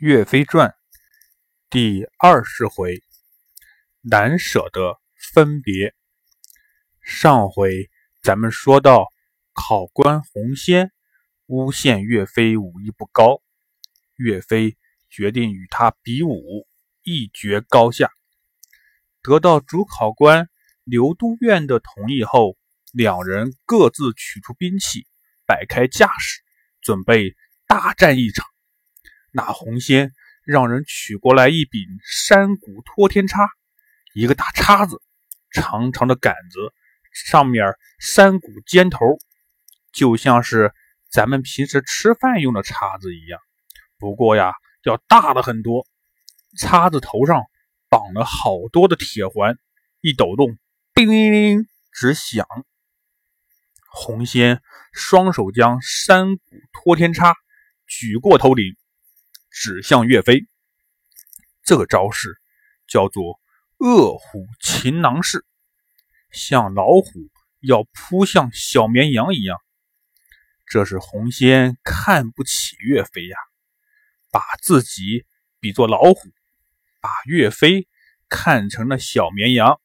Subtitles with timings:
[0.00, 0.76] 岳飞传
[1.68, 3.02] 第二十回，
[4.00, 5.00] 难舍的
[5.34, 5.92] 分别。
[7.02, 7.90] 上回
[8.22, 9.08] 咱们说到，
[9.52, 10.92] 考官洪先
[11.46, 13.42] 诬陷岳飞武艺不高，
[14.14, 14.76] 岳飞
[15.10, 16.68] 决定与他比武，
[17.02, 18.12] 一决高下。
[19.20, 20.48] 得到主考官
[20.84, 22.56] 刘都院的同意后，
[22.92, 25.08] 两人各自取出兵器，
[25.44, 26.40] 摆开架势，
[26.80, 27.34] 准备
[27.66, 28.46] 大战一场。
[29.30, 30.12] 那红仙
[30.44, 33.48] 让人取过来一柄山谷托天叉，
[34.14, 35.02] 一个大叉子，
[35.50, 36.72] 长长的杆子，
[37.12, 38.98] 上面山谷尖头，
[39.92, 40.72] 就像是
[41.10, 43.40] 咱们平时吃饭用的叉子一样。
[43.98, 44.54] 不过呀，
[44.84, 45.86] 要大了很多。
[46.56, 47.44] 叉子头上
[47.90, 49.58] 绑了好多的铁环，
[50.00, 50.56] 一抖动，
[50.94, 52.46] 叮铃铃直响。
[53.90, 57.34] 红仙双手将山谷托天叉
[57.86, 58.76] 举过头顶。
[59.50, 60.46] 指向岳飞，
[61.62, 62.40] 这个招式
[62.86, 63.40] 叫做
[63.78, 65.44] “恶虎擒狼式”，
[66.30, 69.58] 像老虎要扑向小绵羊一样。
[70.66, 73.36] 这是红仙看不起岳飞呀，
[74.30, 75.24] 把自己
[75.60, 76.20] 比作老虎，
[77.00, 77.88] 把岳飞
[78.28, 79.80] 看成了小绵羊，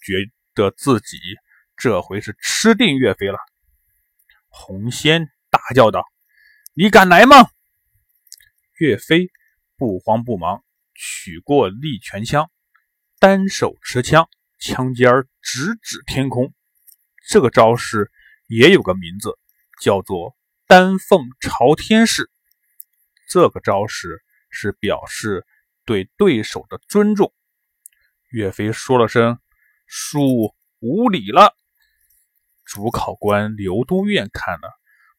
[0.00, 1.18] 觉得自己
[1.76, 3.38] 这回是吃定岳飞了。
[4.48, 6.04] 红仙大叫道
[6.74, 7.50] ：“你敢来吗？”
[8.78, 9.28] 岳飞
[9.76, 12.48] 不慌不忙，取过利拳枪，
[13.18, 14.28] 单手持枪，
[14.60, 16.54] 枪尖儿直指天空。
[17.28, 18.12] 这个招式
[18.46, 19.36] 也有个名字，
[19.80, 20.36] 叫做
[20.68, 22.30] 丹凤朝天式。
[23.28, 25.44] 这个招式是表示
[25.84, 27.34] 对对手的尊重。
[28.30, 29.40] 岳飞说了声
[29.90, 31.56] “恕无礼了”，
[32.64, 34.70] 主考官刘都院看了，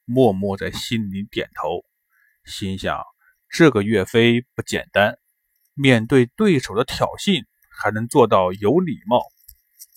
[0.06, 1.84] 默默在心里点头，
[2.44, 3.04] 心想。
[3.50, 5.18] 这个岳飞不简单，
[5.74, 9.24] 面对对手的挑衅还能做到有礼貌，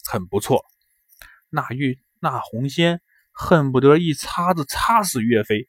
[0.05, 0.65] 很不错。
[1.49, 2.99] 那岳那红仙
[3.31, 5.67] 恨不得一叉子插死岳飞，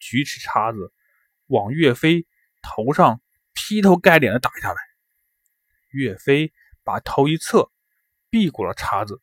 [0.00, 0.92] 举起叉子
[1.46, 2.26] 往岳飞
[2.62, 3.20] 头上
[3.52, 4.76] 劈头盖脸的打下来。
[5.90, 7.70] 岳飞把头一侧，
[8.28, 9.22] 避过了叉子，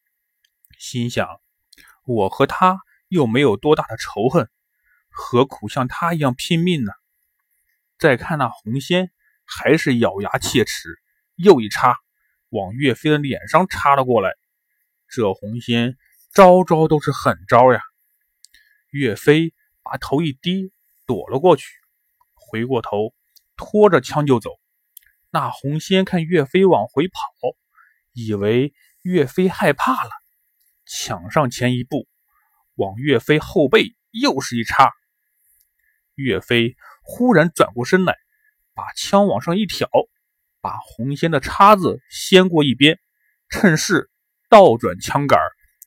[0.80, 1.42] 心想：
[2.06, 4.50] 我和他又没有多大的仇恨，
[5.10, 6.94] 何苦像他一样拼命呢？
[8.02, 9.12] 再看那红仙，
[9.46, 11.00] 还是咬牙切齿，
[11.36, 12.00] 又一插，
[12.50, 14.32] 往岳飞的脸上插了过来。
[15.08, 16.00] 这红仙
[16.34, 17.80] 招招都是狠招呀！
[18.90, 19.54] 岳飞
[19.84, 20.74] 把头一低，
[21.06, 21.68] 躲了过去，
[22.34, 23.14] 回过头，
[23.56, 24.50] 拖着枪就走。
[25.30, 27.22] 那红仙看岳飞往回跑，
[28.14, 28.74] 以为
[29.04, 30.10] 岳飞害怕了，
[30.88, 32.08] 抢上前一步，
[32.74, 34.92] 往岳飞后背又是一插。
[36.16, 36.76] 岳飞。
[37.02, 38.16] 忽然转过身来，
[38.74, 39.90] 把枪往上一挑，
[40.62, 43.00] 把红仙的叉子掀过一边，
[43.50, 44.10] 趁势
[44.50, 45.40] 倒转枪杆，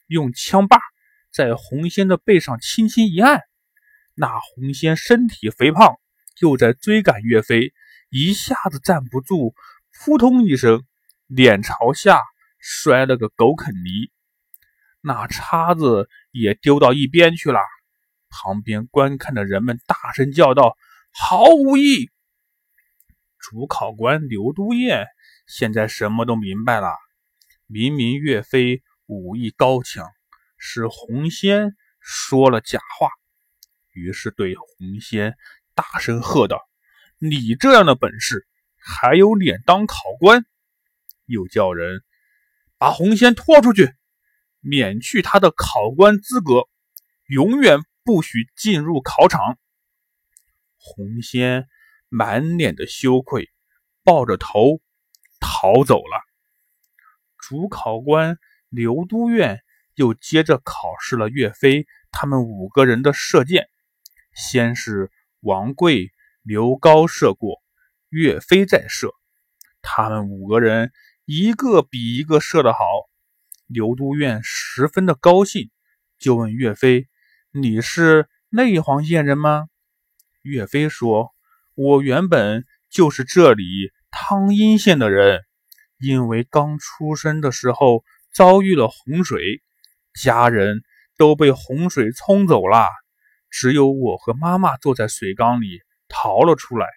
[0.06, 0.78] 用枪把
[1.32, 3.40] 在红仙的背上轻轻一按。
[4.14, 5.96] 那红仙身体肥胖，
[6.40, 7.72] 又在追赶岳飞，
[8.10, 9.54] 一下子站不住，
[9.92, 10.84] 扑通一声，
[11.26, 12.22] 脸朝下
[12.58, 14.10] 摔了个狗啃泥，
[15.00, 17.60] 那叉子也丢到一边去了。
[18.30, 20.76] 旁边观看的人们大声叫道。
[21.16, 22.10] 毫无意义！
[23.38, 25.06] 主考官刘都燕
[25.46, 26.88] 现在什么都明白了。
[27.68, 30.10] 明明岳飞武艺高强，
[30.58, 33.10] 是红仙说了假话。
[33.92, 35.36] 于是对红仙
[35.76, 36.60] 大声喝道
[37.18, 40.44] ：“你这样的本事，还有脸当考官？”
[41.26, 42.02] 又叫人
[42.76, 43.94] 把红仙拖出去，
[44.58, 46.68] 免去他的考官资格，
[47.28, 49.56] 永远不许进入考场。
[50.86, 51.66] 红仙
[52.10, 53.50] 满脸的羞愧，
[54.04, 54.82] 抱着头
[55.40, 56.22] 逃走了。
[57.38, 59.62] 主考官刘都院
[59.94, 63.68] 又接着考试了岳飞他们五个人的射箭。
[64.34, 66.12] 先是王贵、
[66.42, 67.62] 刘高射过，
[68.10, 69.10] 岳飞再射。
[69.80, 70.92] 他们五个人
[71.24, 72.78] 一个比一个射得好，
[73.66, 75.70] 刘都院十分的高兴，
[76.18, 77.08] 就问岳飞
[77.52, 79.68] ：“你是内黄县人吗？”
[80.44, 81.34] 岳飞说
[81.74, 83.64] ：“我原本就是这里
[84.10, 85.40] 汤阴县的人，
[85.98, 89.62] 因为刚出生的时候遭遇了洪水，
[90.12, 90.82] 家人
[91.16, 92.88] 都被洪水冲走了，
[93.48, 96.88] 只有我和妈妈坐在水缸里逃了出来，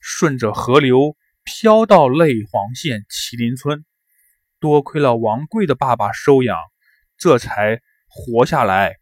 [0.00, 1.14] 顺着河流
[1.44, 3.84] 漂到内黄县麒麟村，
[4.60, 6.56] 多亏了王贵的爸爸收养，
[7.18, 8.96] 这才活下来。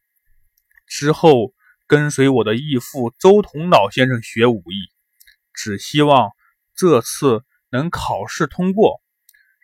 [0.89, 1.53] 之后。”
[1.87, 4.91] 跟随我的义父周同老先生学武艺，
[5.53, 6.31] 只希望
[6.75, 9.01] 这次能考试通过，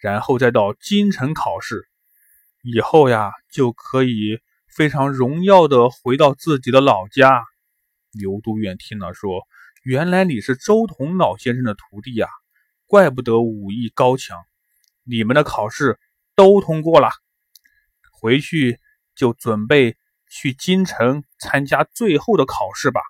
[0.01, 1.89] 然后再到京城考试，
[2.63, 4.39] 以后呀就可以
[4.69, 7.45] 非常荣耀的回到自己的老家。
[8.13, 9.47] 刘都远听了说
[9.83, 12.29] ：“原来你是周同老先生的徒弟呀，
[12.87, 14.39] 怪不得武艺高强。
[15.03, 15.99] 你们的考试
[16.37, 17.11] 都通过了，
[18.13, 18.79] 回去
[19.17, 19.97] 就准备
[20.35, 23.03] 去京城参加最后的考试吧。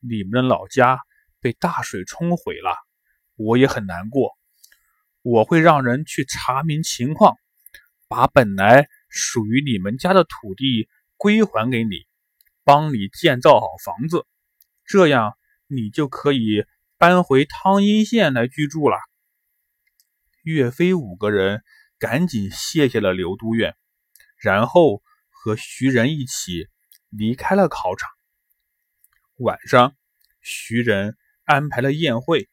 [0.00, 1.00] 你们的老家
[1.40, 2.76] 被大水冲毁了，
[3.36, 4.36] 我也很难过。
[5.22, 7.36] 我会让人去查明情况，
[8.08, 12.06] 把本来属于你们家的土地归还给你。”
[12.64, 14.26] 帮你建造好房子，
[14.84, 15.38] 这样
[15.68, 16.66] 你就可以
[16.98, 18.98] 搬回汤阴县来居住了。
[20.42, 21.62] 岳飞五个人
[21.98, 23.74] 赶紧谢谢了刘都院，
[24.36, 25.02] 然后
[25.48, 26.68] 和徐仁一起
[27.08, 28.10] 离开了考场。
[29.38, 29.96] 晚上，
[30.42, 32.50] 徐仁安排了宴会，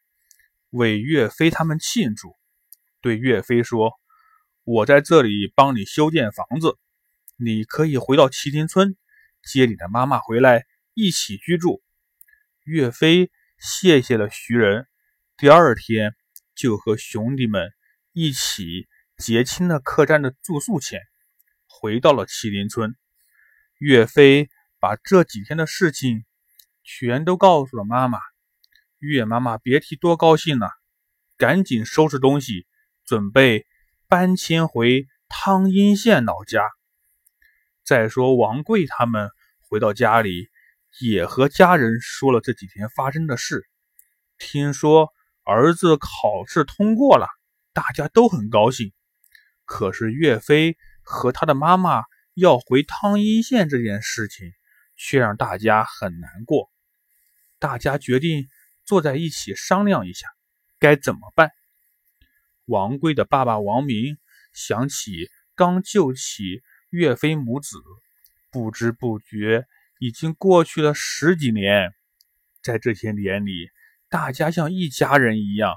[0.70, 2.38] 为岳飞他们庆祝，
[3.02, 3.92] 对岳飞说
[4.64, 6.78] ：“我在这里帮你修建房子，
[7.36, 8.96] 你可以回到麒麟村。”
[9.44, 11.84] 接你的妈妈回来一起居住。
[12.64, 14.88] 岳飞谢谢了徐仁，
[15.36, 16.16] 第二天
[16.56, 17.74] 就和兄弟们
[18.14, 18.88] 一起
[19.18, 21.02] 结清了客栈的住宿钱，
[21.86, 22.96] 回到了麒麟村。
[23.78, 24.50] 岳飞
[24.80, 26.26] 把这几天的事情
[26.84, 28.18] 全都告诉了妈妈。
[28.98, 30.72] 岳妈妈别提多高兴了，
[31.38, 32.66] 赶紧收拾东西，
[33.06, 33.68] 准备
[34.08, 36.72] 搬迁回汤阴县老家。
[37.84, 39.30] 再说王贵他们
[39.70, 40.50] 回到家里，
[41.00, 43.70] 也和家人说了这几天发生的事。
[44.40, 47.28] 听说儿子考试通过了，
[47.74, 48.92] 大家都很高兴。
[49.66, 52.04] 可是岳飞和他的妈妈
[52.34, 54.52] 要回汤阴县这件事情，
[54.98, 56.70] 却让大家很难过。
[57.60, 58.48] 大家决定
[58.84, 60.28] 坐在一起商量一下，
[60.80, 61.52] 该怎么办。
[62.66, 64.18] 王贵的爸爸王明
[64.54, 66.62] 想起刚救起。
[66.92, 67.78] 岳飞母子
[68.52, 69.66] 不知不觉
[70.00, 71.92] 已经过去了十几年，
[72.64, 73.70] 在这些年里，
[74.08, 75.76] 大家像一家人一样。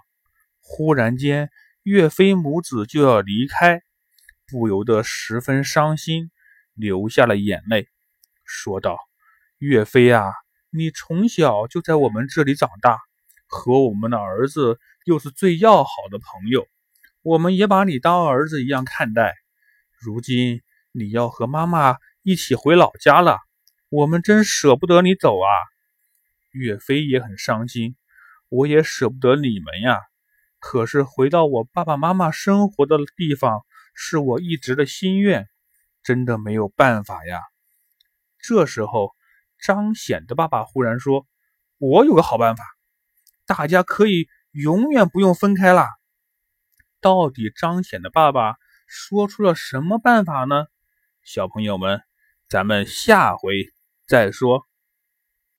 [0.61, 1.51] 忽然间，
[1.83, 3.83] 岳飞母子就要离开，
[4.49, 6.31] 不由得十分伤心，
[6.75, 7.89] 流下了眼泪，
[8.45, 8.99] 说道
[9.59, 10.33] ：“岳飞啊，
[10.71, 12.99] 你从小就在我们这里长大，
[13.47, 16.67] 和我们的儿子又是最要好的朋友，
[17.23, 19.35] 我们也把你当儿子一样看待。
[20.01, 20.63] 如今……”
[20.93, 23.39] 你要和妈妈一起回老家了，
[23.89, 25.47] 我们真舍不得你走啊！
[26.51, 27.95] 岳飞也很伤心，
[28.49, 30.01] 我也舍不得你们呀。
[30.59, 33.65] 可是回到我爸爸妈妈生活的地方，
[34.01, 35.49] 是我一直的心愿，
[36.05, 37.41] 真的没有办法呀。
[38.39, 39.13] 这时候，
[39.61, 41.27] 张显的爸爸忽然说
[41.79, 42.63] ：“我有个好办法，
[43.45, 45.89] 大家可以永远不用分开了。”
[47.03, 48.55] 到底张显的爸爸
[48.87, 50.67] 说出了什么办法呢？
[51.25, 52.01] 小朋友们，
[52.49, 53.67] 咱们下回
[54.07, 54.65] 再说。